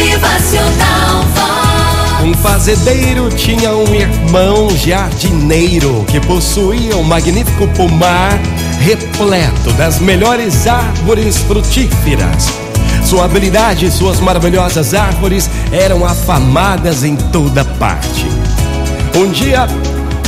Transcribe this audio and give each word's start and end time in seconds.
Motivacional 0.00 1.22
Vox. 1.34 2.24
Um 2.24 2.32
fazendeiro 2.32 3.28
tinha 3.28 3.70
um 3.76 3.94
irmão 3.94 4.70
jardineiro 4.70 6.06
que 6.08 6.18
possuía 6.20 6.96
um 6.96 7.02
magnífico 7.02 7.68
pomar 7.68 8.40
repleto 8.80 9.70
das 9.74 9.98
melhores 9.98 10.66
árvores 10.66 11.36
frutíferas. 11.36 12.46
Sua 13.04 13.26
habilidade 13.26 13.84
e 13.84 13.90
suas 13.90 14.20
maravilhosas 14.20 14.94
árvores 14.94 15.50
eram 15.70 16.02
afamadas 16.06 17.04
em 17.04 17.14
toda 17.14 17.62
parte. 17.62 18.24
Um 19.14 19.30
dia, 19.30 19.66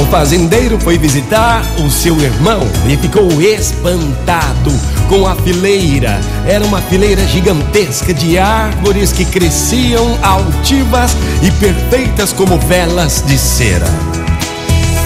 o 0.03 0.07
fazendeiro 0.07 0.79
foi 0.81 0.99
visitar 0.99 1.63
o 1.79 1.89
seu 1.89 2.21
irmão 2.21 2.61
e 2.89 2.97
ficou 2.97 3.41
espantado 3.41 4.73
com 5.09 5.27
a 5.27 5.37
fileira. 5.37 6.21
Era 6.45 6.65
uma 6.65 6.81
fileira 6.83 7.25
gigantesca 7.27 8.13
de 8.13 8.37
árvores 8.37 9.13
que 9.13 9.25
cresciam 9.25 10.19
altivas 10.23 11.17
e 11.41 11.51
perfeitas 11.53 12.33
como 12.33 12.59
velas 12.59 13.23
de 13.27 13.39
cera. 13.39 13.87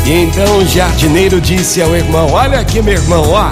E 0.07 0.13
então 0.13 0.59
o 0.59 0.67
jardineiro 0.67 1.41
disse 1.41 1.83
ao 1.83 1.95
irmão: 1.95 2.33
Olha 2.33 2.61
aqui, 2.61 2.81
meu 2.81 2.95
irmão, 2.95 3.29
ó, 3.29 3.51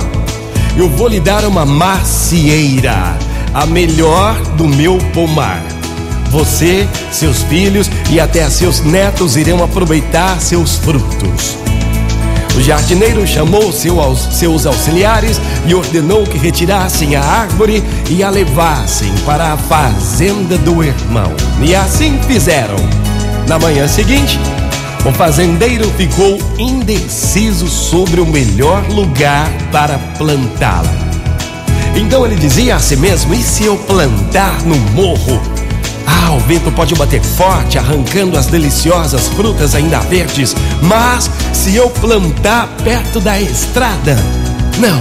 eu 0.77 0.89
vou 0.89 1.09
lhe 1.09 1.21
dar 1.21 1.45
uma 1.45 1.67
macieira, 1.67 3.17
a 3.53 3.67
melhor 3.67 4.35
do 4.57 4.67
meu 4.67 4.97
pomar. 5.13 5.63
Você, 6.35 6.89
seus 7.13 7.45
filhos 7.45 7.89
e 8.11 8.19
até 8.19 8.51
seus 8.51 8.81
netos 8.81 9.37
irão 9.37 9.63
aproveitar 9.63 10.41
seus 10.41 10.75
frutos. 10.75 11.57
O 12.57 12.61
jardineiro 12.61 13.25
chamou 13.25 13.73
seu, 13.73 13.97
seus 14.17 14.67
auxiliares 14.67 15.41
e 15.65 15.73
ordenou 15.77 16.25
que 16.25 16.37
retirassem 16.37 17.15
a 17.15 17.23
árvore 17.23 17.85
e 18.11 18.21
a 18.25 18.31
levassem 18.31 19.13
para 19.25 19.53
a 19.53 19.57
fazenda 19.57 20.59
do 20.59 20.83
irmão. 20.83 21.33
E 21.63 21.73
assim 21.73 22.19
fizeram. 22.27 22.79
Na 23.47 23.57
manhã 23.57 23.87
seguinte, 23.87 24.37
o 25.07 25.13
fazendeiro 25.13 25.89
ficou 25.93 26.37
indeciso 26.59 27.69
sobre 27.69 28.21
o 28.21 28.27
melhor 28.27 28.85
lugar 28.89 29.49
para 29.71 29.99
plantá-la. 30.19 30.93
Então 31.95 32.27
ele 32.27 32.35
dizia 32.35 32.75
a 32.75 32.81
si 32.81 32.97
mesmo: 32.97 33.33
e 33.33 33.41
se 33.41 33.65
eu 33.65 33.77
plantar 33.77 34.63
no 34.65 34.75
morro? 34.77 35.64
Ah, 36.07 36.33
o 36.33 36.41
vento 36.41 36.71
pode 36.73 36.95
bater 36.95 37.23
forte, 37.23 37.79
arrancando 37.79 38.39
as 38.39 38.47
deliciosas 38.47 39.29
frutas 39.29 39.75
ainda 39.75 40.01
verdes, 40.01 40.55
mas 40.83 41.31
se 41.53 41.75
eu 41.75 41.89
plantar 41.91 42.69
perto 42.83 43.21
da 43.21 43.41
estrada, 43.41 44.17
não. 44.79 44.99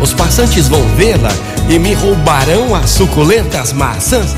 Os 0.00 0.12
passantes 0.12 0.68
vão 0.68 0.82
vê-la 0.96 1.30
e 1.68 1.78
me 1.78 1.92
roubarão 1.94 2.74
as 2.74 2.90
suculentas 2.90 3.72
maçãs. 3.72 4.36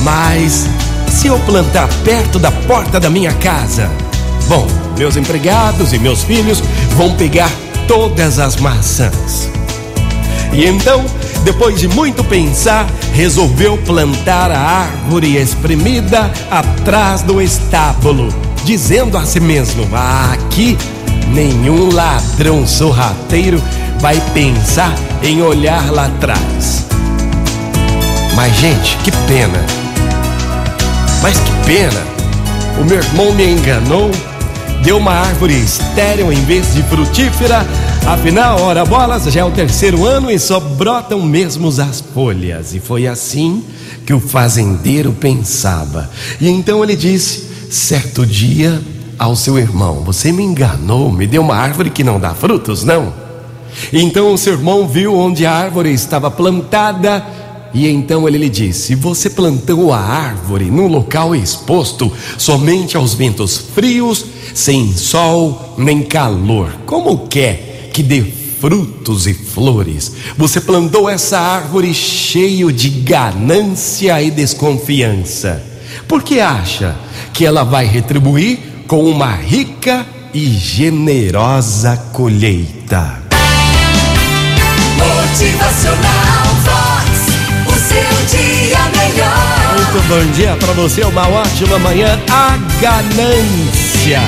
Mas 0.00 0.66
se 1.08 1.26
eu 1.26 1.38
plantar 1.40 1.88
perto 2.04 2.38
da 2.38 2.50
porta 2.50 2.98
da 2.98 3.10
minha 3.10 3.32
casa, 3.34 3.90
bom, 4.48 4.66
meus 4.96 5.16
empregados 5.16 5.92
e 5.92 5.98
meus 5.98 6.22
filhos 6.22 6.62
vão 6.96 7.14
pegar 7.14 7.50
todas 7.86 8.38
as 8.38 8.56
maçãs. 8.56 9.48
E 10.52 10.64
então 10.64 11.04
depois 11.44 11.78
de 11.78 11.86
muito 11.86 12.24
pensar, 12.24 12.86
resolveu 13.12 13.76
plantar 13.76 14.50
a 14.50 14.58
árvore 14.58 15.36
espremida 15.36 16.32
atrás 16.50 17.20
do 17.20 17.40
estábulo, 17.40 18.34
dizendo 18.64 19.18
a 19.18 19.26
si 19.26 19.40
mesmo: 19.40 19.86
ah, 19.92 20.32
aqui 20.32 20.76
nenhum 21.28 21.92
ladrão 21.92 22.66
sorrateiro 22.66 23.62
vai 24.00 24.20
pensar 24.32 24.94
em 25.22 25.42
olhar 25.42 25.92
lá 25.92 26.06
atrás. 26.06 26.86
Mas, 28.34 28.56
gente, 28.56 28.96
que 29.04 29.12
pena. 29.28 29.64
Mas 31.22 31.38
que 31.38 31.52
pena. 31.66 32.02
O 32.80 32.84
meu 32.84 32.98
irmão 32.98 33.32
me 33.32 33.52
enganou, 33.52 34.10
deu 34.84 34.98
uma 34.98 35.12
árvore 35.12 35.54
estéril 35.54 36.32
em 36.32 36.44
vez 36.44 36.74
de 36.74 36.82
frutífera 36.84 37.66
Afinal, 38.06 38.60
ora 38.60 38.84
bolas, 38.84 39.24
já 39.24 39.40
é 39.40 39.44
o 39.44 39.50
terceiro 39.50 40.04
ano 40.04 40.30
e 40.30 40.38
só 40.38 40.60
brotam 40.60 41.22
mesmo 41.22 41.68
as 41.68 42.02
folhas. 42.02 42.74
E 42.74 42.80
foi 42.80 43.06
assim 43.06 43.64
que 44.04 44.12
o 44.12 44.20
fazendeiro 44.20 45.10
pensava. 45.12 46.10
E 46.38 46.46
então 46.46 46.84
ele 46.84 46.94
disse, 46.94 47.48
certo 47.70 48.26
dia, 48.26 48.78
ao 49.18 49.34
seu 49.34 49.58
irmão: 49.58 50.02
Você 50.04 50.30
me 50.32 50.42
enganou, 50.42 51.10
me 51.10 51.26
deu 51.26 51.40
uma 51.40 51.56
árvore 51.56 51.88
que 51.88 52.04
não 52.04 52.20
dá 52.20 52.34
frutos, 52.34 52.84
não? 52.84 53.10
Então 53.90 54.34
o 54.34 54.38
seu 54.38 54.52
irmão 54.52 54.86
viu 54.86 55.16
onde 55.16 55.46
a 55.46 55.52
árvore 55.52 55.90
estava 55.90 56.30
plantada. 56.30 57.24
E 57.74 57.88
então 57.88 58.28
ele 58.28 58.38
lhe 58.38 58.48
disse: 58.48 58.94
Você 58.94 59.28
plantou 59.28 59.92
a 59.92 59.98
árvore 59.98 60.66
num 60.66 60.86
local 60.86 61.34
exposto 61.34 62.10
somente 62.38 62.96
aos 62.96 63.14
ventos 63.14 63.58
frios, 63.74 64.24
sem 64.54 64.96
sol 64.96 65.74
nem 65.76 66.02
calor. 66.02 66.70
Como 66.86 67.26
quer 67.26 67.90
que 67.92 68.02
dê 68.02 68.22
frutos 68.64 69.26
e 69.26 69.34
flores. 69.34 70.12
Você 70.38 70.58
plantou 70.58 71.06
essa 71.10 71.38
árvore 71.38 71.92
cheio 71.92 72.72
de 72.72 72.88
ganância 72.88 74.22
e 74.22 74.30
desconfiança. 74.30 75.62
Porque 76.08 76.40
acha 76.40 76.96
que 77.34 77.44
ela 77.44 77.62
vai 77.62 77.84
retribuir 77.84 78.58
com 78.86 79.04
uma 79.04 79.34
rica 79.34 80.06
e 80.32 80.46
generosa 80.46 81.96
colheita. 82.12 83.22
Motivacional 84.96 86.13
bom 90.08 90.24
dia 90.32 90.56
para 90.60 90.72
você, 90.72 91.02
uma 91.04 91.28
ótima 91.28 91.78
manhã. 91.78 92.20
A 92.30 92.56
ganância. 92.80 94.20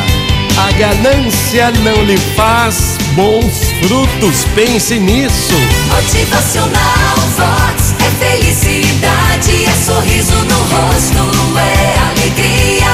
A 0.57 0.73
ganância 0.73 1.71
não 1.83 2.03
lhe 2.05 2.17
faz 2.35 2.97
bons 3.13 3.73
frutos. 3.81 4.45
Pense 4.55 4.99
nisso. 4.99 5.55
Motivacional 5.95 7.17
Vox 7.37 7.95
é 8.01 8.25
felicidade, 8.25 9.65
é 9.65 9.85
sorriso 9.85 10.35
no 10.45 10.59
rosto, 10.59 11.59
é 11.59 11.99
alegria, 12.11 12.87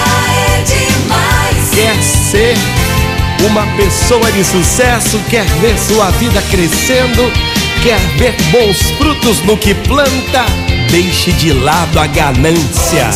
é 0.48 0.62
demais. 0.62 1.70
Quer 1.72 2.02
ser 2.02 2.56
uma 3.46 3.66
pessoa 3.76 4.30
de 4.32 4.44
sucesso? 4.44 5.20
Quer 5.30 5.44
ver 5.60 5.78
sua 5.78 6.10
vida 6.12 6.42
crescendo? 6.50 7.30
Quer 7.82 7.98
ver 8.16 8.34
bons 8.50 8.90
frutos 8.92 9.40
no 9.42 9.56
que 9.56 9.74
planta? 9.74 10.71
Deixe 10.92 11.32
de 11.32 11.54
lado 11.54 11.98
a 11.98 12.06
ganância. 12.06 13.08